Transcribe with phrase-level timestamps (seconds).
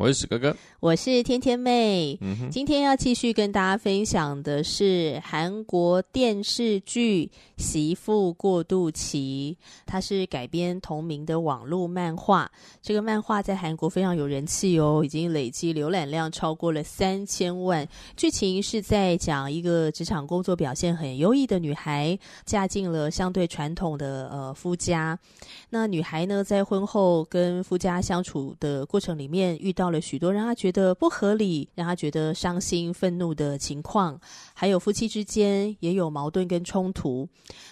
[0.00, 2.16] 我是哥哥，我是天天妹。
[2.22, 7.26] 嗯，今天要继续跟大家分享的是韩国电视剧
[7.62, 12.50] 《媳妇过渡期》，它是改编同名的网络漫画。
[12.80, 17.86] 这个漫画在韩国非常有人气哦，已经累计浏览量超过了三千万。
[18.16, 25.18] 剧情是在讲一个职场工作表现很优异的女孩，嫁进了相对传统的呃夫家。
[25.68, 34.16] 那女孩呢，在婚后跟夫家相处的过程里面，遇到了许多让她觉觉得不合理、让他觉得伤心、愤怒的情况，
[34.54, 37.28] 还有夫妻之间也有矛盾跟冲突。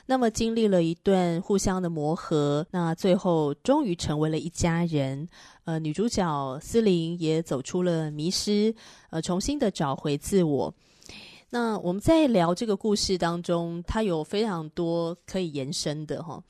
[0.06, 5.28] 那么经历了一段互相的磨合，那最后终于成为了一家人。
[5.64, 8.74] 呃，女主角思玲也走出了迷失，
[9.10, 10.74] 呃，重新的找回自我。
[11.50, 16.42] 那我们在聊这个故事当中，它有非常多可以延伸的哈。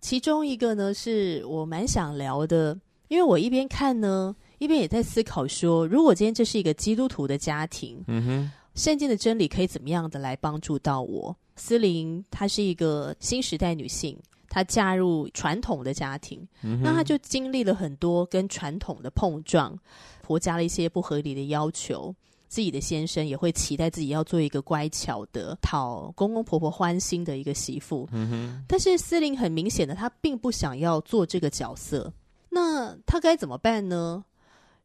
[0.00, 11.36] 其中一个呢，是我蛮想聊的，因为我一边看呢，一边也在思考说，如果今天这是一个基督徒的家庭，嗯哼，圣经的真理可以怎么样的来帮助到我？
[11.56, 14.18] 思玲她是一个新时代女性，
[14.48, 19.78] 她嫁入传统的家庭，嗯，那她就经历了很多跟传统的碰撞，
[20.22, 22.14] 婆家的一些不合理的要求。
[22.48, 28.08] 自己的先生也会期待自己要做一个乖巧的、讨公公婆婆欢心的一个媳妇。
[28.12, 28.64] 嗯哼。
[28.68, 32.10] 但是思玲很明显的，她并不想要做这个角色。
[32.48, 34.24] 那她该怎么办呢？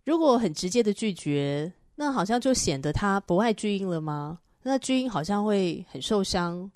[0.04, 4.40] 如果很直接的拒绝，那好像就显得他不爱巨婴了吗？
[4.64, 6.70] 那巨婴好像会很受伤，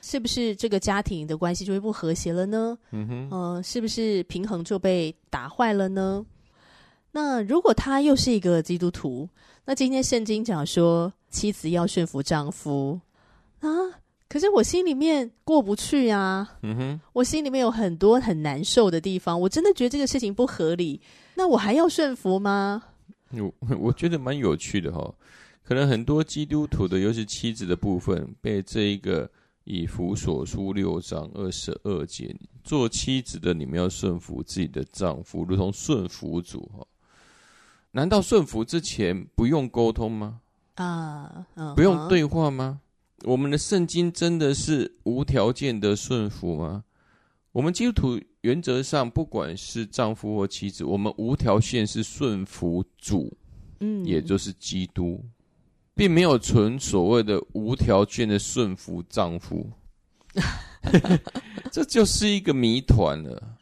[0.00, 2.78] 是不是这个家庭的关系就会不和谐了呢？
[2.92, 3.28] 嗯哼。
[3.30, 6.24] 呃，是不是平衡就被打坏了呢？
[7.10, 9.28] 那如果他又是一个基督徒？
[9.64, 13.00] 那今天圣经讲说，妻子要顺服丈夫
[13.60, 13.68] 啊，
[14.28, 16.56] 可是我心里面过不去啊。
[16.62, 21.00] 嗯哼，我心里面有很多很难受的地方，我真的觉得这个事情不合理。
[21.38, 22.82] 那我还要顺服吗？
[23.30, 25.14] 我 我觉得蛮有趣的哈，
[25.62, 29.30] 可能很多基督徒的，尤其妻子的部分，被这一个
[29.62, 32.34] 以弗所书六章二十二节，
[32.64, 36.84] 做妻子的你们要顺服自己的丈夫，如同顺服主哈。
[37.92, 40.40] 难道顺服之前不用沟通吗？
[40.74, 41.46] 啊，
[41.76, 42.80] 不用对话吗？
[43.22, 46.82] 我们的圣经真的是无条件的顺服吗？
[47.52, 53.36] 我们基督徒原则上，不管是丈夫或妻子，我们无条件是顺服主，
[53.80, 55.24] 嗯，也就是基督，
[55.94, 59.68] 并没有存所谓的无条件的顺服丈夫，
[61.72, 63.56] 这就是一个谜团了。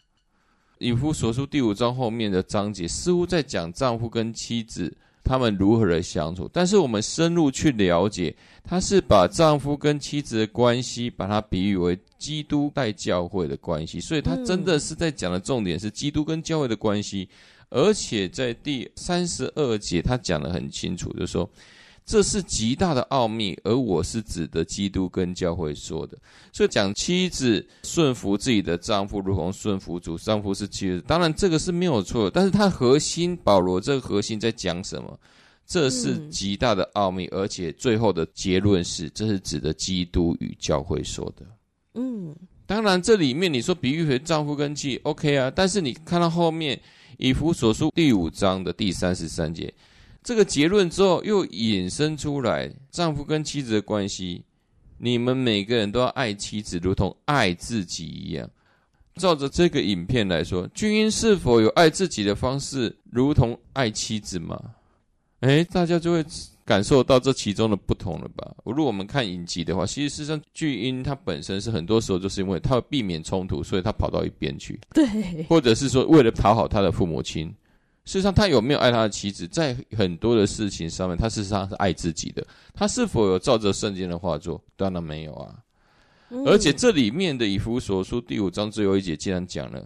[0.78, 4.94] 以弗所书第五章后面的章节，似乎在讲丈夫跟妻子
[5.26, 6.48] 他们如何的相处。
[6.52, 14.00] 但是我们深入去了解，他是把丈夫跟妻子的关系，把它比喻为基督带教会的关系。
[14.00, 17.28] 所以他真的是在讲的重点是基督跟教会的关系。
[17.68, 21.50] 而且在第三十二节，他讲得很清楚，就说。
[22.06, 26.16] 这是极大的奥秘，而我是指的基督跟教会说的，
[26.52, 30.16] 所以讲妻子顺服自己的丈夫，如同顺服主。
[30.16, 35.18] 丈夫是妻子，当然这个是没有错的，但是它核心，保罗这个核心在讲什么？
[35.66, 41.44] 这是极大的奥秘，而且最后的结论是，这是指的基督与教会说的。
[41.94, 42.32] 嗯，
[42.66, 46.80] 当然这里面你说比喻为丈夫跟妻，OK 啊，但是你看到后面
[47.18, 49.74] 以弗所书第五章的第三十三节。
[50.26, 54.42] 这个结论之后，又引申出来丈夫跟妻子的关系。
[54.98, 58.50] 你们每个人都要爱妻子，如同爱自己一样。
[59.20, 64.60] 照着这个影片来说，巨婴是否有爱自己的方式，如同爱妻子吗？
[65.42, 66.24] 诶，大家就会
[66.64, 68.52] 感受到这其中的不同了吧？
[68.64, 74.80] 如果我们看影集的话，其实事实上巨婴他本身是很多时候就是因为他要避免冲突，所以他跑到一边去。
[74.92, 75.06] 对，
[75.48, 77.54] 或者是说为了讨好他的父母亲。
[78.06, 82.46] 事实上，他有没有爱他的妻子，在很多的事情上面，他事实上是爱自己的。
[82.72, 84.62] 他是否有照着圣经的话做？
[84.76, 85.54] 当然没有啊。
[86.44, 89.84] 而且这里面的以弗所书第五章最后一节竟然讲了，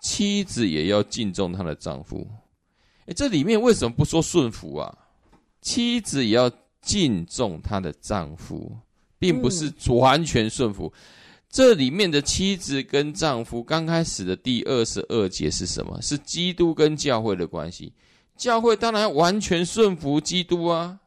[0.00, 2.26] 妻子也要敬重她的丈夫。
[3.06, 4.96] 诶，这里面为什么不说顺服啊？
[5.60, 6.50] 妻子也要
[6.82, 8.76] 敬重她的丈夫，
[9.18, 10.92] 并不是完全顺服。
[10.94, 11.00] 嗯、
[11.50, 15.98] 这里面的妻子跟丈夫刚开始的第二十二节是什么？
[16.02, 17.92] 是基督跟教会的关系。
[18.36, 20.98] 教会当然要完全顺服基督啊，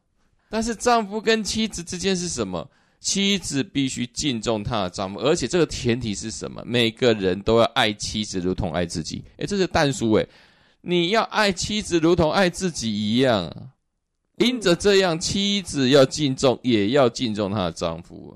[0.50, 2.70] 但是丈夫跟妻子之间是什么？
[3.00, 6.62] 妻子必须敬重她的丈夫，而且这个前提是什么？
[6.66, 9.24] 每个人都要爱妻子如同爱自己。
[9.38, 10.28] 诶，这是但书诶，
[10.82, 13.52] 你要爱妻子如同爱自己一样。
[14.38, 18.36] 因着这样，妻子要敬重，也要敬重她的丈夫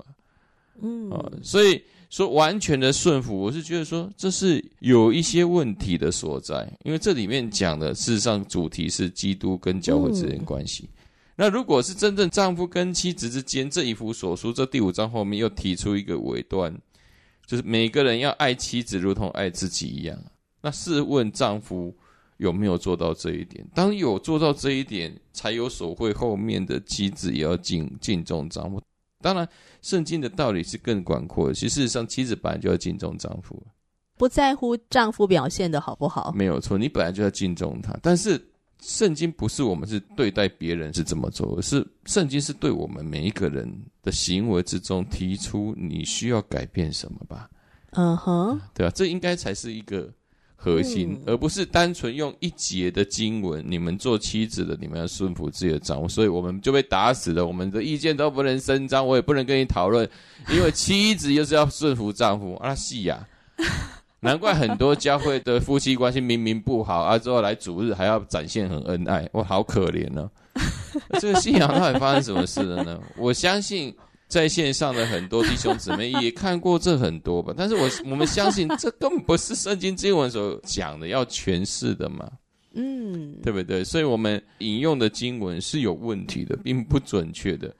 [0.80, 10.84] 嗯，啊，所以说完全的顺服，我是觉得说这是有一些问题的所在，因为这里面讲的事实上主题是基督跟教会之间关系。
[10.84, 10.92] 嗯
[11.38, 16.74] 那如果是真正丈夫跟妻子之间，这一幅所书这第五章后面又提出一个尾段，
[17.44, 20.18] 就是每个人要爱妻子如同爱自己一样。
[20.62, 21.94] 那试问丈夫
[22.38, 23.62] 有没有做到这一点？
[23.74, 28.80] 当有做到这一点，才有所谓后面的妻子也要敬敬重丈夫。
[29.20, 29.48] 当然，
[29.82, 31.54] 圣经的道理是更广阔的。
[31.54, 33.62] 其实事实上，妻子本来就要敬重丈夫，
[34.16, 36.32] 不在乎丈夫表现的好不好。
[36.34, 38.40] 没有错，你本来就要敬重他，但是。
[38.82, 43.66] 圣经不是我们是对待别人是这么做，是圣经是对我们每一个人
[44.02, 47.48] 的行为之中提出你需要改变什么吧？
[47.92, 48.92] 嗯哼，对吧？
[48.94, 50.12] 这应该才是一个
[50.56, 53.64] 核心，嗯、而不是单纯用一节的经文。
[53.68, 57.46] 你们做妻子的，你们要顺服自己的丈夫，所以我们就被打死了。
[57.46, 60.08] 我们的意见都不能伸张，我也不能跟你讨论，
[60.50, 62.54] 因为妻子就是要顺服丈夫。
[62.56, 63.24] 阿西亚。
[64.20, 71.20] 难怪很多教会的夫妻关系明明不好啊，之后来主日还要展现很恩爱，我好可怜呢、啊。
[71.20, 72.98] 这个信仰到底发生什么事了呢？
[73.16, 73.94] 我相信
[74.28, 82.30] 在线上的很多弟兄姊妹也看过这很多吧， 但是我我们相信 这根本不是圣经经文所讲的要诠释的嘛，
[82.74, 83.84] 嗯，对不对？
[83.84, 87.74] 所以我们引用的经文是有问题的，并不准确的。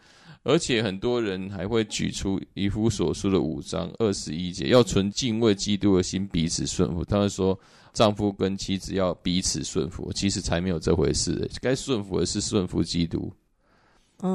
[0.49, 7.05] 而且很多人还会举出以弗所书的五章二十一节，要存敬畏基督的心，彼此顺服。
[7.05, 7.59] 他们说，
[7.93, 11.51] 丈夫跟妻子要彼此顺服，其实才没有这回事。
[11.61, 13.29] 该顺服的是顺服基督，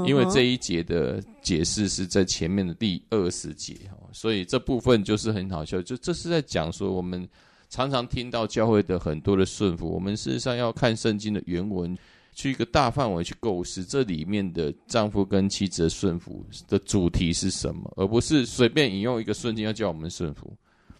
[0.05, 3.75] 因为这一节的解释是在前面的第二十节，
[4.11, 5.81] 所以这部分就是很好笑。
[5.81, 7.27] 就这是在讲说，我们
[7.69, 11.97] 常常听到教会的很多的顺服，我们事实上要看圣经的原文。
[12.33, 20.55] 去一个大范围去构思这里面的丈夫跟妻子的顺服的主题是什么，而不是随便引用一个圣经要叫我们顺服，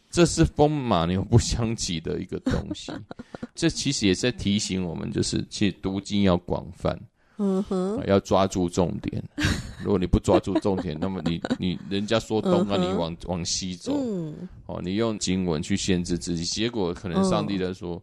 [0.10, 2.92] 这是风马牛不相及的一个东西。
[3.56, 7.00] 这其实也在提醒我们，就是其实读经要广泛，
[7.38, 9.24] 嗯哼，要抓住重点。
[9.84, 18.02] 如果你不抓住重点，那么你你人家说东，那你往往西走，嗯哦，你用经文去限制自己，结果可能上帝在说。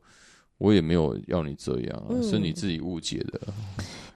[0.58, 3.40] 我也没有要你这样是你自己误解的。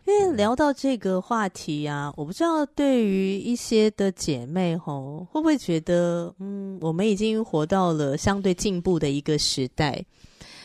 [0.05, 10.05] 因为聊到这个话题啊，我不知道对于一些的姐妹吼，会不会觉得，嗯，我们已经活到了相对进步的一个时代，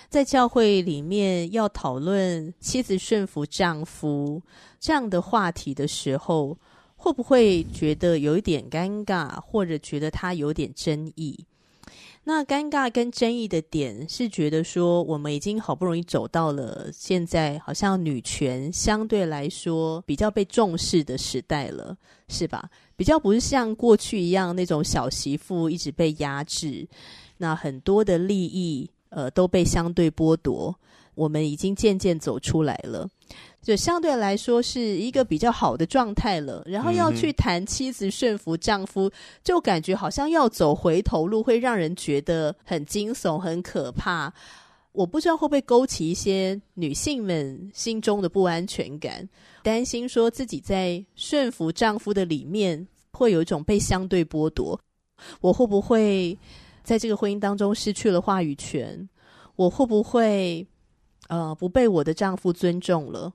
[0.10, 4.42] 在教会里面要讨论妻子顺服丈夫
[4.80, 6.58] 这样的话题的时候，
[6.96, 11.46] 会不会觉得有一点尴尬，或者觉得它有点争议？
[12.24, 22.70] 那尴尬跟争议的点是觉得说，我们已经好不容易走到了现在，好像女权相对来说比较被重视的时代了，是吧？
[22.98, 26.86] 比较不是像过去一样那种小媳妇一直被压制，
[27.38, 30.76] 那很多的利益呃都被相对剥夺，
[31.16, 33.08] 我们已经渐渐走出来了。
[33.62, 39.12] 就相对来说是一个比较好的状态了，然后要去谈妻子顺服丈夫，
[39.44, 44.34] 就感觉好像要走回头路，会让人觉得很惊悚、很可怕。
[44.94, 49.28] 我不知道会不会勾起一些女性们心中的不安全感，
[49.62, 54.80] 担心说自己在顺服丈夫的里面会有一种被相对剥夺。
[55.42, 56.38] 我会不会
[56.88, 59.10] 在这个婚姻当中失去了话语权？
[59.58, 60.66] 我会不会
[61.28, 63.34] 呃不被我的丈夫尊重了？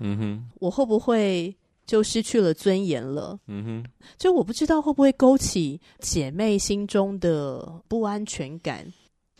[0.00, 3.40] 嗯哼，我会不会就失去了尊严了？
[3.46, 8.84] 嗯哼，就我不知道会不会勾起姐妹心中的不安全感。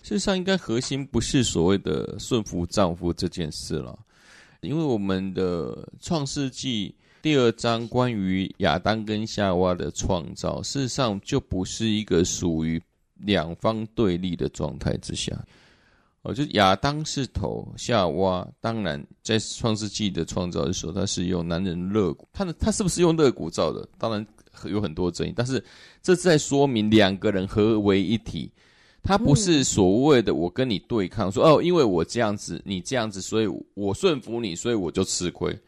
[0.00, 3.99] 事实上，应该核心不是所谓的顺服丈夫这件事了，
[4.62, 12.81] 因为我们的创世纪第二章关于亚当跟夏娃的创造，事实上就不是一个属于
[13.21, 15.33] 两方对立的状态之下。
[16.23, 23.89] 哦，就亚当是头，夏娃当然在创世纪的创造的时候，他是用男人肋骨，他的他是不是用肋骨造的？
[23.97, 24.27] 当然
[24.65, 25.65] 有很多争议，但是
[26.03, 28.53] 这是在说明两个人合为一体，
[29.03, 35.59] 他不是所谓的我跟你对抗，说哦，因为我这样子，你这样子，所以我顺服你，所以我就吃亏。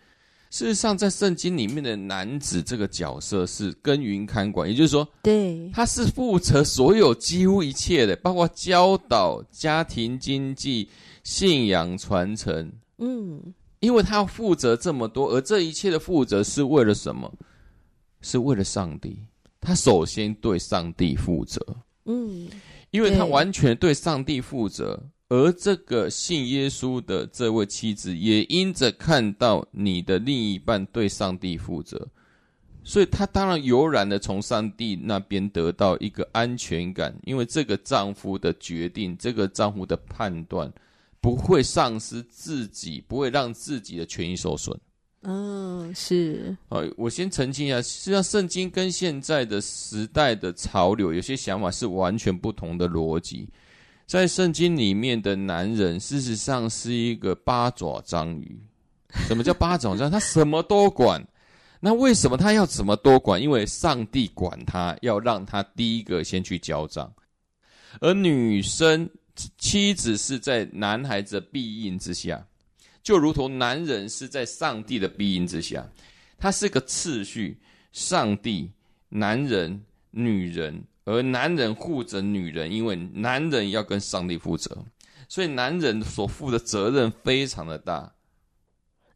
[0.52, 10.90] 事实上，在圣经里面的男子这个角色是耕耘看管，也就是说，对，他是负责所有几乎一切的，包括教导、家庭经济、
[11.24, 12.70] 信仰传承。
[12.98, 13.40] 嗯，
[13.80, 17.32] 因为他要负责这么多，而这一切的负责是为了什么？
[18.20, 19.16] 是为了上帝。
[19.58, 21.64] 他首先对上帝负责。
[22.04, 22.46] 嗯，
[22.90, 25.02] 因为他完全对上帝负责。
[25.32, 32.06] 而这个信耶稣的这位妻子，也因着看到你的另一半对上帝负责，
[32.84, 40.70] 所以她当然悠然的从上帝那边得到一个安全感，因为这个丈夫的决定，这个丈夫的判断，
[41.18, 44.78] 不会丧失自己，不会让自己的权益受损。
[45.22, 46.54] 嗯，是。
[46.68, 53.48] 呃，我先澄清一下，实际上圣经跟现在的时代的潮流，有些想法是完全不同的逻辑。
[54.12, 58.60] 在圣经里面的男人，事实上是一个八爪章鱼。
[59.26, 60.10] 什么叫八爪章？
[60.10, 61.26] 他什么都管。
[61.80, 63.40] 那为什么他要什么都管？
[63.40, 67.10] 因为上帝管他，要让他第一个先去交账。
[68.00, 69.08] 而女生
[69.56, 72.46] 妻子是在男孩子的庇荫之下，
[73.02, 75.88] 就如同男人是在上帝的庇荫之下。
[76.36, 77.58] 他是个次序：
[77.92, 78.70] 上帝、
[79.08, 80.84] 男人、女人。
[81.04, 84.76] 而男人护着女人，因为男人要跟上帝负责，
[85.28, 88.12] 所以男人所负的责任非常的大。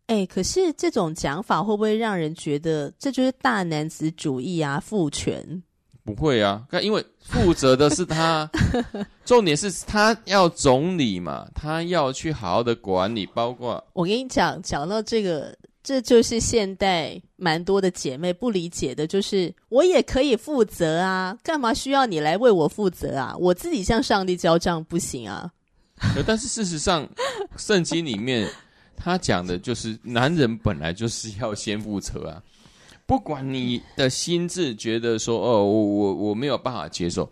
[0.06, 4.80] 哎、欸，可是这种讲法会不会让人觉得这就是大男子主义啊？
[4.80, 5.62] 父权？
[6.04, 8.48] 不会啊，因为负责的是他，
[9.24, 15.56] 重点是他要总理嘛，他要去好好的管理，包括我跟你讲，讲到这个。
[15.86, 23.36] 这就是现代蛮多的姐妹不理解的，就是我也可以负责啊，干嘛需要你来为我负责啊？
[23.38, 25.48] 我自己向上帝交账不行啊？
[26.26, 27.08] 但是事实上，
[27.56, 28.50] 圣经里面
[28.96, 32.42] 他讲的就是男人本来就是要先负责啊，
[33.06, 37.30] 不管你的心智觉得说哦，我我我没有办法接受。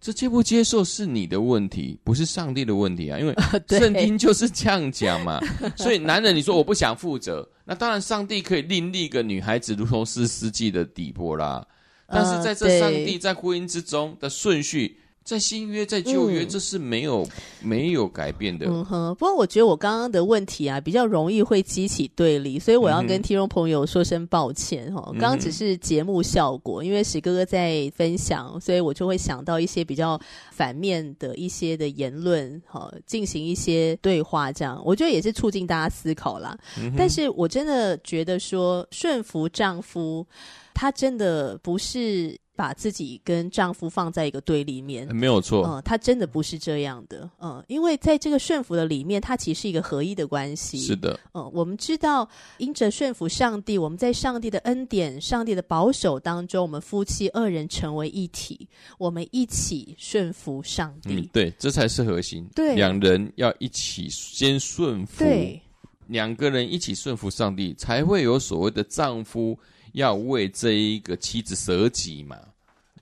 [0.00, 3.18] 这接不接受是你的问题，不是上帝的问题啊！
[3.18, 3.34] 因为
[3.68, 5.40] 圣经就是这样讲嘛。
[5.76, 11.66] 所以男人，你说我不想负责，那当然上帝可以另立一个女孩子，如同是世纪的底波啦。
[12.08, 14.98] 但是在这上帝在婚姻之中的顺序。
[15.26, 18.66] 在新约，在旧约，这是没有、嗯、没有改变的。
[18.66, 25.02] 嗯哼，不过我觉得我刚刚的问题啊，比较容易会激起对立，所以我要跟听众朋友说声抱歉哈。
[25.14, 30.18] 刚、嗯、刚只是节目效果，因为史哥哥在分享，所以我就会想到一些比较
[30.52, 36.56] 反面的一些的言论，哈，进行一些对话，这样我觉得也是促进大家思考啦。
[36.78, 40.24] 嗯、但是我真的觉得说顺服丈夫，
[40.72, 42.38] 他真的不是。
[42.56, 45.64] 把自己跟丈夫放在一个对立面，没有错。
[45.66, 47.28] 嗯，他真的不是这样的。
[47.38, 50.78] 嗯，因为在这个顺服的里面，它其实是一个合一的关系。
[50.78, 51.20] 是的。
[51.34, 58.66] 嗯，我们知道，因着顺服上帝，我们在上帝的恩典、上帝的保守当中，我们夫妻二人成为一体，
[58.98, 61.14] 我们一起顺服上帝。
[61.14, 62.48] 嗯，对，这才是核心。
[62.54, 65.22] 对，两人要一起先顺服。
[65.22, 65.60] 对，
[66.06, 69.58] 两个人一起顺服上帝，才会有所谓的丈夫。
[69.96, 72.38] 要为这一个妻子舍己嘛？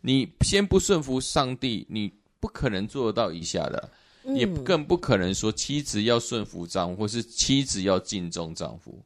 [0.00, 3.90] 你先不顺服上帝，你不可能做得到以下的，
[4.22, 8.96] 嗯、也更不可能说妻子要顺服丈夫，或是妻子要敬重丈夫。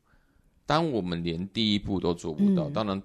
[0.66, 3.02] 当我们连第一步都做不到，嗯、当然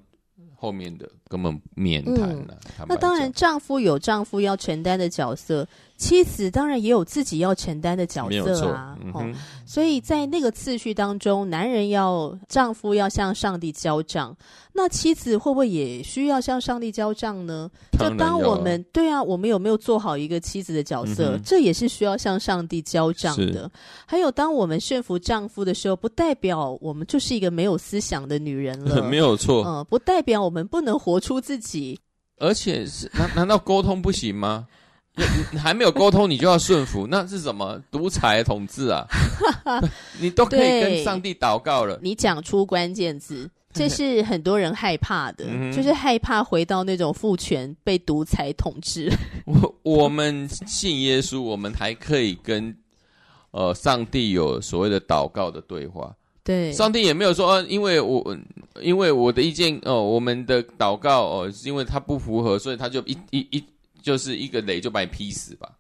[0.54, 2.56] 后面的根本免谈了。
[2.80, 5.68] 嗯、那当然，丈夫有丈夫要承担的角色。
[5.96, 9.24] 妻子当然也有自己要承担的角色啊，嗯哦、
[9.66, 14.36] 所以在那个次序当中，男人要丈夫要向上帝交账，
[14.74, 17.70] 那妻子会不会也需要向上帝交账呢？
[17.98, 23.72] 就当我们对啊，我们有没有做好一个妻子的角色，嗯、这也是需要向上帝交账的。
[24.06, 31.98] 还有，当我们驯服丈夫的时候，不代表我们就是一个没有思想的女人了， 没有错，嗯，不代表我们不能活出自己，
[32.38, 34.68] 而且是难难道沟通不行吗？
[35.52, 39.08] 你还没有沟通，你就要顺服， 那是什么独裁统治啊？
[40.20, 42.00] 你都可以跟上帝祷告了。
[42.02, 49.12] 你讲出关键字，这是很多人害怕的，就是害怕回到那种父权被独裁统治。
[49.46, 52.76] 我我们信耶稣，我们还可以跟
[53.52, 56.12] 呃上帝有所谓的祷告的对话。
[56.44, 58.38] 对，上帝也没有说，呃，因为我
[58.82, 63.64] 因为我的意见哦，我们的祷告哦，是因为他不符合，所以他就一一一。
[64.04, 65.72] 就是一个雷就把你劈死吧，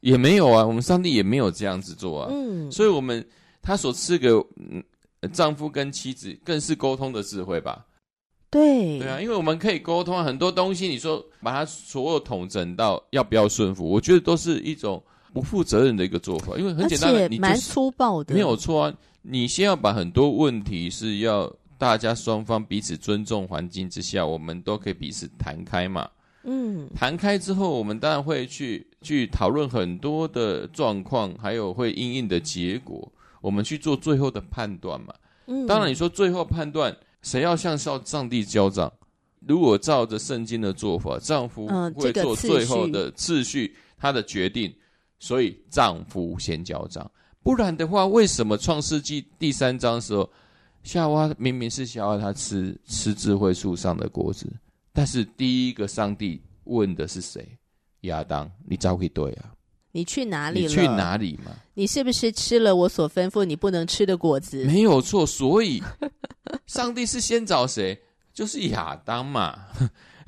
[0.00, 3.22] 也没有啊，我们上帝也没有这样子做啊，嗯，所以我们
[3.60, 4.82] 他所赐给嗯
[5.30, 7.84] 丈夫跟妻子更是沟通的智慧吧，
[8.48, 18.94] 对，对啊，因为我们可以沟通很多东西，你说把它所有统整到要不要顺服，我觉得都是一种不负责任的一个做法，因为很简单的，你蛮粗暴的，没有错啊。
[19.22, 26.08] 你先要把很多问题是要大家双方彼此尊重环境之下，我们都可以彼此谈开嘛。
[26.42, 35.12] 嗯，谈开之后，我们当然会去去讨论很多的状况，还有会因应的结果，我们去做最后的判断嘛。
[35.46, 38.90] 嗯，当然你说最后判断谁要向上上帝交账，
[39.46, 44.74] 如果照着圣经的做法，丈夫会做最后的次序，他的决定，
[45.20, 47.08] 所以丈夫先交账。
[47.42, 50.28] 不然的话，为什么创世纪第三章的时候，
[50.82, 54.46] 夏娃明明是夏娃她吃吃智慧树上的果子，
[54.92, 57.46] 但是第一个上帝问的是谁？
[58.00, 59.52] 亚当，你早可以对啊？
[59.92, 60.68] 你去哪里了？
[60.68, 61.52] 你去哪里嘛？
[61.74, 64.64] 你是不是吃了我所吩咐你不能吃的果子？
[64.64, 65.82] 没有错，所以
[66.66, 68.00] 上帝是先找谁？
[68.32, 69.58] 就是亚当嘛。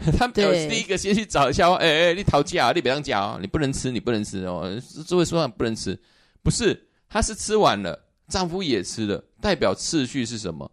[0.19, 0.35] 他们
[0.69, 4.71] 第一个先去找夏娃，哎哎，你讨价，你别当家，你不能吃，你不能吃哦。
[5.07, 5.99] 智慧树上不能吃，
[6.43, 6.89] 不是。
[7.09, 10.71] 她是吃完了，丈夫也吃了，代表次序是什么？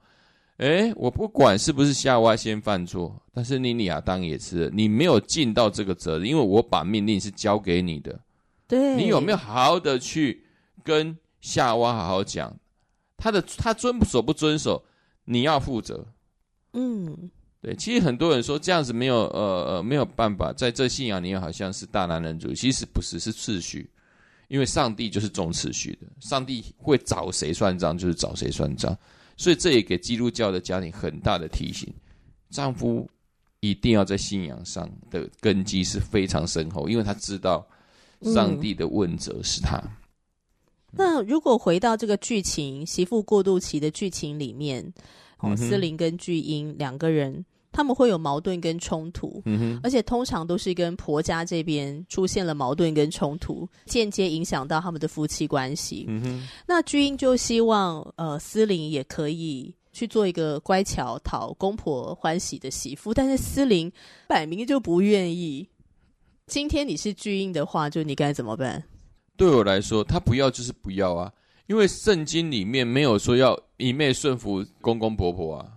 [0.58, 8.20] 哎，我不管是不是夏娃先犯错，但是你亚当也吃了，你没有尽到这个责任，因为我把命令是交给你的。
[8.68, 10.44] 对，你有没有好好的去
[10.84, 12.56] 跟夏娃好好讲？
[13.18, 14.82] 他的他遵守不遵守，
[15.26, 16.06] 你要负责。
[16.72, 17.30] 嗯，
[17.62, 23.90] 对，其实很多人说这样子没有呃呃没有办法，在这信仰里面好像是大男人主义，其实不是，是次序。
[24.48, 28.98] 因为上帝就是重次序的，上帝会找谁算账就是找谁算账，
[29.38, 31.88] 所以这也给基督教的家庭很大的提醒：
[32.50, 33.08] 丈夫
[33.60, 37.64] 一定要在信仰上的根基是非常深厚，因为他知道
[38.24, 39.78] 上帝的问责是他。
[39.78, 39.92] 嗯。
[40.94, 44.92] 那如果回到这个剧情，媳妇过渡期的剧情里面，
[45.40, 47.46] 哦，斯玲跟巨婴两个人。
[47.72, 49.44] 他们会有矛盾跟冲突，
[49.84, 56.04] 而且通常都是跟婆家这边出现了矛盾跟冲突，间接影响到他们的夫妻关系。
[56.08, 63.90] 嗯哼，那巨婴就希望呃思玲也可以去做一个乖巧讨公婆欢喜的媳妇，但是思玲
[64.28, 65.70] 摆明就不愿意。
[66.48, 68.84] 今天你是巨婴的话，就你该怎么办？
[69.38, 71.32] 对我来说，他不要就是不要啊，
[71.70, 75.68] 因为圣经里面没有说要一昧顺服公公婆婆啊。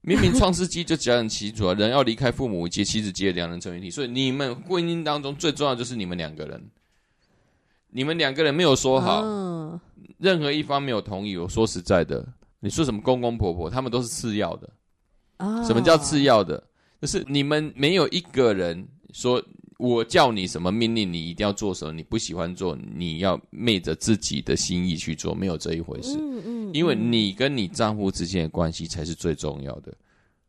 [0.00, 3.90] 明明创世纪就讲很清楚啊，人要离开父母，结妻子结两人成为一体。
[3.90, 6.70] 所以你们婚姻当中最重要就是你们两个人，
[7.90, 9.20] 你们两个人没有说好，
[10.16, 11.36] 任何一方没有同意。
[11.36, 12.26] 我说实在的，
[12.60, 14.70] 你说什么公公婆婆，他们都是次要的。
[15.66, 16.64] 什么叫次要的？
[17.02, 19.42] 就是你们没有一个人说。
[19.80, 21.92] 我叫你什么命令，你一定要做什么。
[21.92, 26.18] 你不喜欢做，你要昧着自己的心意去做，没有这一回事。
[26.20, 29.92] 嗯嗯，因为你跟你丈夫之间的关系才是最重要的。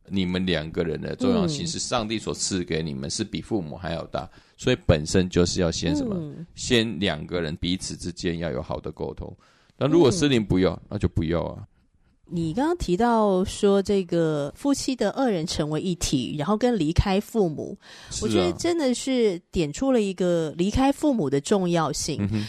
[0.09, 4.29] 你们两个人的重要性是上帝所赐给你们，是比父母还要大。
[4.57, 6.19] 所以本身就是要先什么？
[6.53, 9.33] 先两个人彼此之间要有好的沟通。
[9.77, 11.63] 那如果斯玲不要，那就不要啊。
[12.31, 17.77] 你刚刚提到说，这个夫妻的二人成为一体，然后跟离开父母，
[18.21, 22.27] 我觉得真的是点出了一个离开父母的重要性。
[22.31, 22.47] 嗯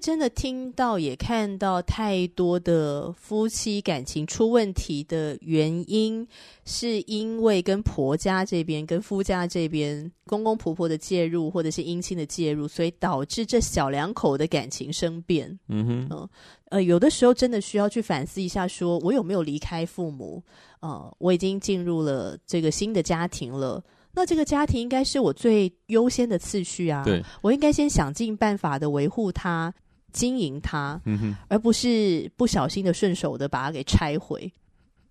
[0.00, 6.26] 真的听到也看到太多的夫妻感情出问题的原因，
[6.64, 15.56] 是因为跟婆家这边、跟夫家这边公公婆婆的介入，或者是姻亲的介入，所以导致这小两口的感情生变。
[15.68, 16.30] 嗯哼，呃，
[16.70, 20.42] 呃，有的时候真的需要去反思一下，说我有没有离开父母？
[20.80, 23.84] 呃，我已经进入了这个新的家庭了，
[24.14, 27.04] 那这个家庭应该是我最优先的次序啊。
[27.04, 29.72] 对，我应该先想尽办法的维护它。
[30.12, 31.00] 经营它，
[31.48, 34.52] 而不是不小心的顺手的把它给拆毁。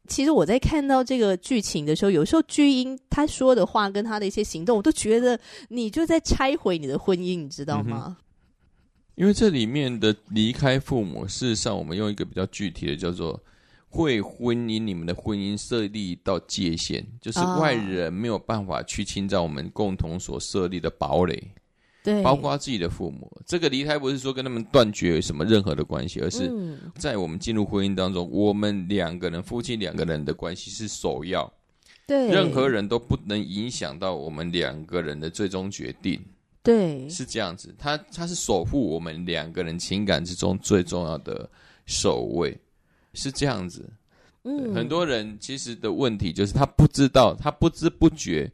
[0.08, 8.18] 其实我在看到这个剧情的时候，有时候巨婴他说的话跟他的一些行动，我都觉得你就在拆毁你的婚姻，你知道吗？
[9.14, 13.40] 因为这里面的离开父母，事实上我们用一个比较具体的叫做
[13.90, 21.52] 会婚姻，你们的婚姻设立到界限，就是外人没有办法去侵占我们共同所设立的堡垒。
[22.10, 26.52] 对，包括自己的父母，这个离开不是说跟他们断绝什么任何的关系，而是
[26.96, 31.52] 在我们进入婚姻当中，我们两个人夫妻两个人的关系是首要，
[32.08, 36.20] 对，任何人都不能影响到我们两个人的最终决定，
[36.64, 41.48] 对，是这样子，他他是守护我们两个人情感之中最重要的
[41.86, 42.58] 守卫，
[43.14, 43.88] 是这样子，
[44.44, 48.52] 嗯，很多人其实的问题就是他不知道，他不知不觉，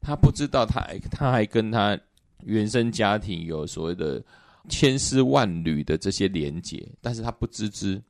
[0.00, 1.98] 他不知道他还他还跟他。
[2.44, 4.22] 原生家庭有所谓的
[4.68, 8.02] 千丝万缕的这些连结，但是他不自知，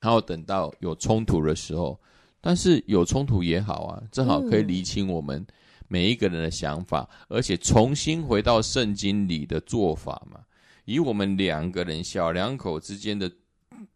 [0.00, 1.98] 然后等到有冲突的时候，
[2.40, 5.46] 但是有冲突也好啊，正好可以厘清我们
[5.88, 10.40] 每一个人的想法，而且重新回到圣经里的做法嘛。
[10.84, 13.30] 以我们两个人小两口之间的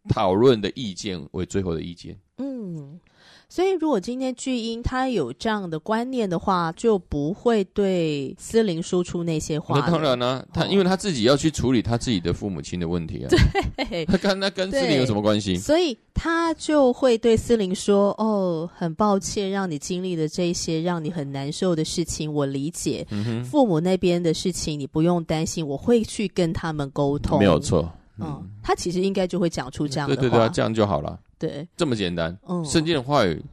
[0.07, 2.17] 讨论的意见为最后的意见。
[2.37, 2.99] 嗯。
[3.47, 9.79] 所以，如果今天巨婴他有这样的观念的话，就不会对思玲说出那些话。
[9.79, 13.29] 那当然呢、啊，他因为他自己要去处理他自己的父母亲的问题啊。
[13.89, 15.55] 对，他跟那跟思玲有什么关系？
[15.57, 23.05] 所以他就会对思玲说：“哦，很抱歉，让你经历的这些让你很难受的事情，我理解。
[23.43, 27.39] 父母那边的事情你不用担心，我会去跟他们沟通。
[27.39, 27.89] 没有错。
[28.17, 30.21] 嗯，嗯，他其实应该就会讲出这样的话。
[30.21, 32.37] 对对对，这样就好了。”对，这么简单。
[32.47, 33.43] 嗯，圣经的话语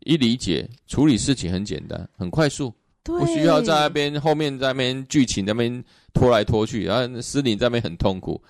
[0.00, 2.72] 一理解，处理事情很简单，很快速，
[3.02, 8.40] 对，不需要在那边后面在那边剧情在那边拖来拖去，然后思玲在那边很痛苦，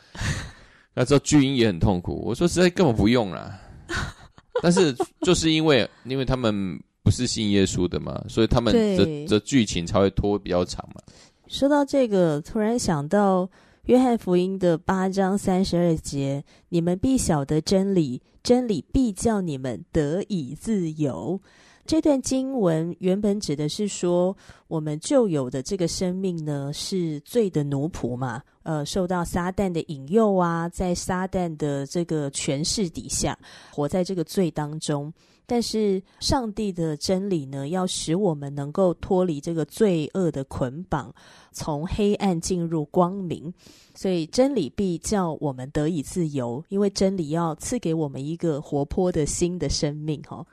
[0.95, 2.23] 那之后巨婴也很痛苦。
[2.25, 3.61] 我说实在根本不用啦，
[4.63, 11.03] 但是就是因为因为他们不是信耶稣的嘛，所以他们的这剧情才会拖比较长嘛。
[11.47, 13.49] 说到这个，突然想到。
[13.89, 21.41] 约翰福音的八章三十二节，你们必晓得真理，真理必叫你们得以自由。
[21.89, 33.39] 这段经文原本指的是说，我们旧有的这个生命呢，是罪的奴仆嘛，呃，受到撒旦的引诱啊，在撒旦的这个权势底下，
[33.73, 35.11] 活在这个罪当中。
[35.47, 41.11] 但是上帝的真理呢，要使我们能够脱离这个罪恶的捆绑，
[41.53, 43.51] 从黑暗进入光明。
[43.95, 50.21] 所以真理必叫我们得以自由，因为真理要赐给我们一个活泼的新的生命。
[50.29, 50.47] 哈，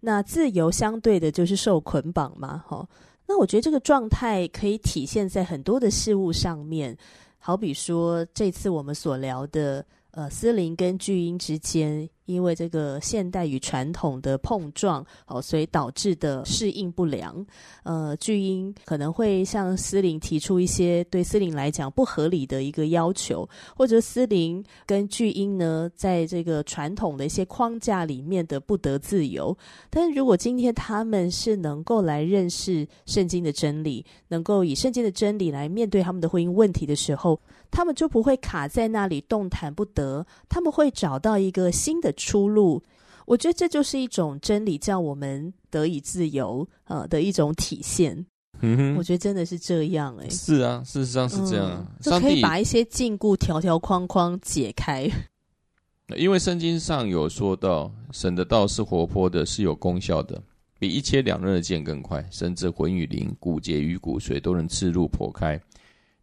[0.00, 2.64] 那自由相对的就是受捆绑嘛。
[2.66, 2.88] 哈，
[3.26, 6.96] 那我觉得这个状态可以体现在很多的事物上面，
[7.38, 12.08] 好比说这次我们所聊的，呃，思林跟巨婴之间。
[12.26, 17.44] 因为这个现代与传统的碰撞，哦，所以导致的适应不良。
[17.82, 29.56] 呃，巨婴可能会向思玲提出一些对思玲来讲不合理的一个要求，或者思玲跟巨婴呢，在这个传统的一些框架里面的不得自由。
[29.88, 42.82] 但是如果今天他们是能够来认识圣经的真理，能够以圣经的真理来面对他们的婚姻问题的时候，他们就不会卡在那里动弹不得，他们会找到一个新的出路，
[43.26, 48.26] 我觉得这就是一种真理，叫我们得以自由啊、呃、的一种体现。
[48.62, 50.30] 嗯哼，我觉得真的是这样哎、欸。
[50.30, 55.10] 是啊，事实上是这样，嗯、就可以把一些禁锢条条框框解开。
[56.16, 60.42] 因为圣经上有说到，神的道是活泼的，是有功效的，
[60.78, 65.58] 比一切两刃的剑更快，甚至魂与灵、骨节与骨髓都能刺入破开，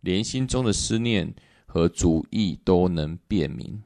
[0.02, 1.34] 连心中的思念
[1.66, 3.82] 和主意都能辨明。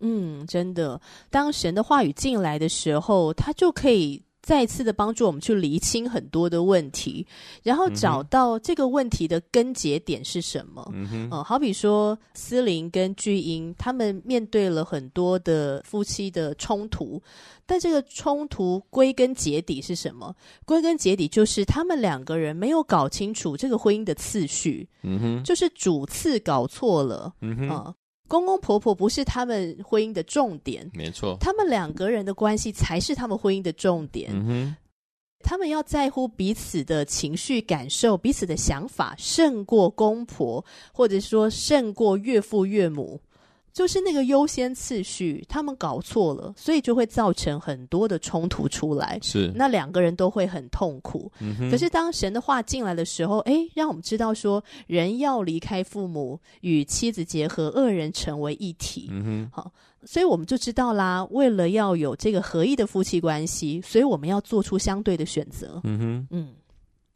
[0.00, 7.26] 嗯，真的，当神的话语进来的时候，他就可以再次的帮助我们去厘清很多的问题，
[7.62, 10.88] 然后找到这个问题的根结点是什么。
[10.94, 17.20] 嗯好比说思林跟巨婴，他们面对了很多的夫妻的冲突，
[17.66, 20.34] 但这个冲突归根结底是什么？
[20.64, 24.88] 归根结底就是他们两个人没有搞清楚这个婚姻的次序。
[25.02, 27.34] 嗯哼，就是主次搞错了。
[27.40, 27.68] 嗯哼。
[27.68, 27.94] 呃
[28.28, 34.30] 公公婆婆不是他们婚姻的重点，没错，他们两个人的关系才是他们婚姻的重点。
[34.32, 34.76] 嗯哼，
[35.40, 43.20] 他们要在乎彼此的情绪感受、彼此的想法，胜过公婆，或者说胜过岳父岳母。
[43.72, 49.18] 就是那个优先次序，他们搞错了，所以就会造成很多的冲突出来。
[49.22, 51.30] 是，那两个人都会很痛苦。
[51.70, 59.08] 可是当神的话进来的时候，哎，让我们知道说，人要离开父母，与妻子结合，二人成为一体。
[59.10, 59.50] 嗯哼。
[59.52, 59.72] 好，
[60.04, 65.80] 所以我们就知道啦，为了要有这个合一的夫妻关系，所以我们要做出相对的选择。
[65.84, 66.28] 嗯哼。
[66.30, 66.54] 嗯。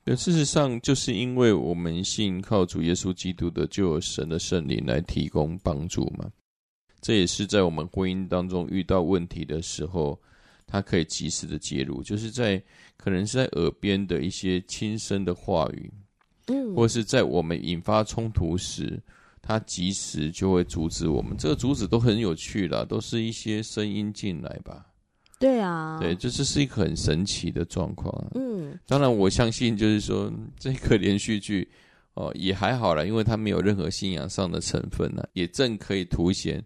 [0.04, 6.28] 那事实上，就是因为我们信靠主耶稣基督的，就有神的圣灵来提供帮助嘛。
[7.02, 10.18] 这也是在我们婚姻当中遇到问题的时候，
[10.66, 12.62] 他可以及时的介入，就是在
[12.96, 15.92] 可能是在耳边的一些轻声的话语，
[16.46, 19.02] 嗯，或是在我们引发冲突时，
[19.42, 21.36] 他及时就会阻止我们。
[21.36, 24.86] 这个阻止都很有趣啦，都是一些声音进来吧？
[25.40, 28.24] 对啊，对，这是是一个很神奇的状况。
[28.36, 31.68] 嗯，当然我相信，就是说这个连续剧
[32.14, 36.64] 哦也还好啦，因为它没有任何信仰上的成分呢，也正可以凸显。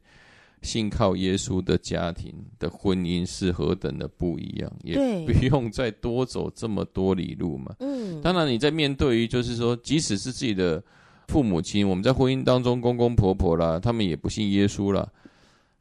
[0.66, 7.76] 信靠耶稣的家庭的婚姻是何等的不一样，也不用再多走这么多里路嘛。
[7.78, 10.82] 嗯，当然你在面对于就是说，即使是自己的
[11.28, 15.08] 父母亲，我们在婚姻当中公公婆婆啦，他们也不信耶稣啦。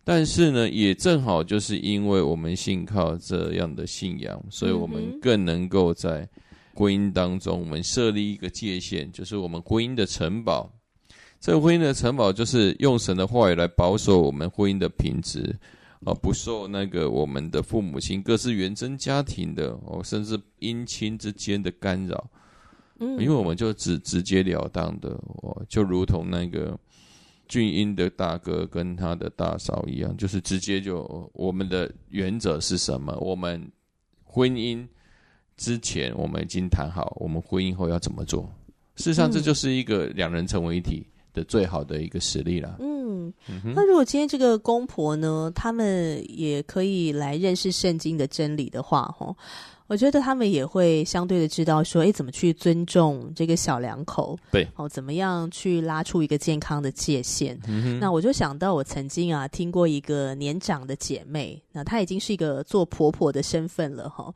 [0.03, 6.29] 但是呢，也正好就是因为我们信靠这样的信仰，所以我们更能够在
[6.75, 10.71] 婚姻当中，我们设立一个界限，就是我们婚姻的城堡。
[11.39, 15.55] 这个婚姻的城堡就是用神的话语来保守我们婚姻的品质，
[16.03, 22.29] 啊，不受那个我们的父母亲各自原生家庭的哦，甚至姻亲之间的干扰。
[22.99, 25.09] 嗯，因为我们就直直截了当的
[25.43, 26.79] 哦，就如同那个
[27.47, 33.15] 俊英的大哥跟他的大嫂一样，就是直接就我们的原则是什么？
[33.19, 33.69] 我们
[34.23, 34.87] 婚姻
[35.57, 38.49] 之前我们已经谈好，我们婚姻后要怎么做？
[38.95, 42.77] 事实上，这就是一个两人成为一体的最好的一个实力了。
[42.79, 43.31] 嗯，
[43.75, 49.35] 那如果今天这个公婆呢，他们也可以来认识圣经的真理的话，吼。
[49.87, 54.37] 我觉得他们也会相对的知道说，哎，怎么去尊重这个小两口？
[54.51, 57.59] 对，哦，怎么样去拉出一个健康的界限？
[57.99, 64.33] 那我就想到，我曾经啊听过一个年长的姐妹，那她已经是一个做婆婆的身份了，哈。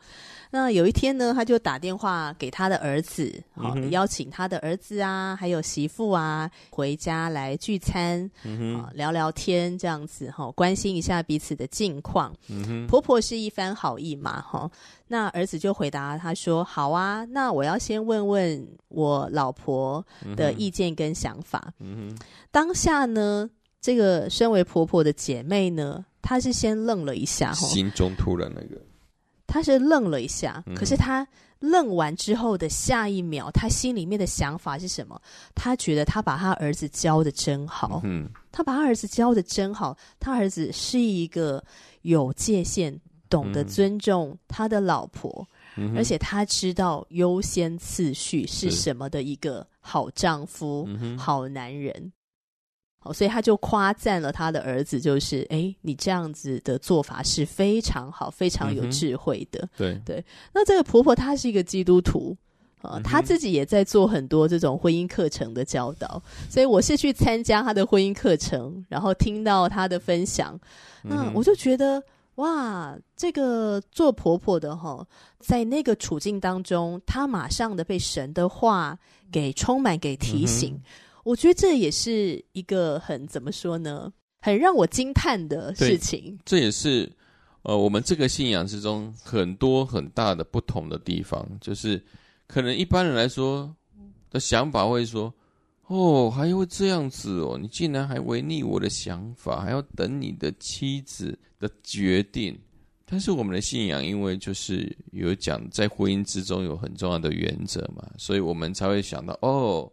[0.51, 12.33] 那有一天呢，她就打电话给她的儿子，好、嗯、邀请她的儿子啊，还有媳妇啊回家来聚餐，嗯、聊聊天这样子哈，关心一下彼此的近况。
[12.49, 14.69] 嗯、婆婆是一番好意嘛，哈。
[15.11, 21.73] 那儿子就回答他说：“好啊，那我要先问问我老婆的意见跟想法。
[21.79, 22.13] 嗯”
[22.51, 23.49] 当下呢，
[23.79, 28.81] 这个身为婆婆的姐妹呢，她是先愣了一下，心中突然那个。
[29.47, 31.27] 她是愣了一下，可是她
[31.59, 35.19] 愣完之后的下一秒，她心里面的想法是什么？
[35.55, 39.97] 她觉得她把她儿子教的真好，嗯，他把她儿子教的真好。
[40.19, 41.63] 她儿子是一个
[42.03, 42.95] 有界限、
[43.29, 50.87] 懂得尊重他的老婆，嗯，而且他知道优先次序是什么的一个好丈夫、
[51.17, 52.11] 好男人。
[53.01, 59.61] 好，所以他就夸赞了他的儿子，就是哎，你这样子的做法是非常好，非常有智慧的。
[59.77, 60.15] 嗯、对。
[60.17, 62.35] 对，那这个婆婆她是一个基督徒
[62.81, 70.59] 啊、呃嗯，她自己也在做很多这种婚姻课程的教导，所以我是去参加她的婚姻课程，然后听到她的分享，
[71.01, 72.03] 那、嗯、我就觉得
[72.39, 75.05] 哇，这个做婆婆的哈，
[75.39, 78.97] 在那个处境当中，她马上的被神的话
[79.31, 80.73] 给充满，给提醒。
[80.73, 80.81] 嗯
[81.25, 86.39] 我觉得这也是一个很怎么说呢，很让我惊叹的事情。
[86.43, 87.11] 这也是
[87.63, 92.03] 呃，我们这个信仰之中很多很大的不同的地方，就是
[92.47, 93.71] 可能一般人来说
[94.31, 95.31] 的想法会说
[95.89, 102.57] ：“哦，还会这样子哦，你竟然还违逆我的想法，还要等你的妻子的决定。”
[103.11, 109.91] 但是我们的信仰，因为就是有讲在婚姻之中有很重要的原则嘛，所以我们才会想到哦。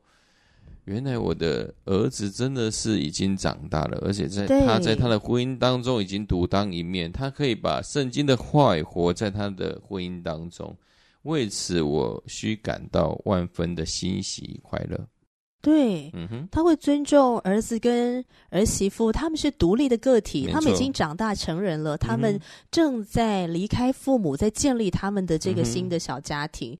[0.84, 10.76] 原来我的儿子真的是已经长大了，而且在他在他的婚姻当中已经独当一面，他可以把圣经的话语活在他的婚姻当中。
[11.22, 15.00] 为此，我需感到万分的欣喜快乐。
[15.66, 22.38] 对，嗯哼，他会尊重儿子跟儿媳妇，他们是独立的个体，他们已经长大成人了，他们
[22.70, 26.72] 正在离开父母，在建立他们的这个新的小家庭。
[26.72, 26.78] 嗯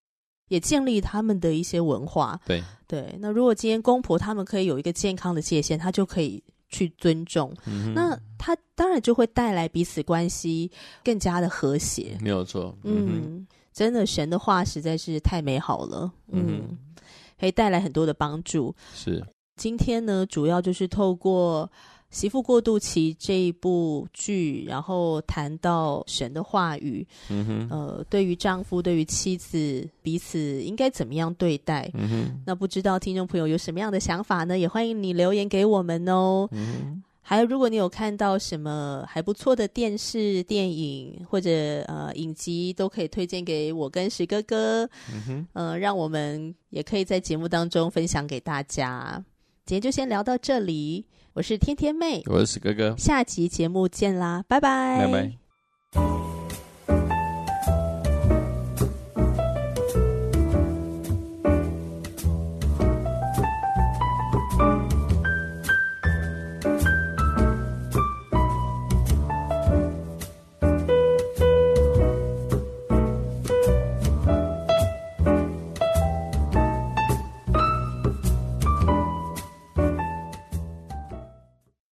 [0.49, 2.63] 也建立他们的一些文化，对。
[2.87, 3.13] 对。
[3.19, 7.53] 那如果今天公婆他们可以有一个健康的界限，他就可以去尊重。
[7.67, 10.71] 嗯、那他当然就会带来彼此关系
[11.03, 12.17] 更加的和谐。
[12.21, 16.79] 没有错，嗯，嗯真的神的话实在是太美好了，嗯，嗯
[17.39, 18.75] 可以带来很多的帮助。
[18.95, 19.25] 是，
[19.57, 21.71] 今天呢，主要就是透过。
[22.09, 31.91] 媳妇过渡期这一部剧，然后谈到神的话语，嗯哼，呃，对于丈夫，对于妻子，彼此应该怎么样对待？
[31.95, 34.57] 嗯哼，那不知道听众朋友有什么样的想法呢？
[34.57, 36.49] 也欢迎你留言给我们哦。
[37.29, 41.51] 还有，如果你有看到什么还不错的电视、电影或者
[41.89, 44.89] 呃影集，都可以推荐给我跟石哥哥。
[45.13, 49.21] 嗯哼，呃，让我们也可以在节目当中分享给大家。
[49.65, 51.05] 今天就先聊到这里。
[51.33, 56.36] 我是天天妹，我是石哥哥，下集节目见啦，拜拜，拜拜。